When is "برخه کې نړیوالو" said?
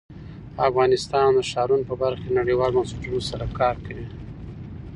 2.01-2.79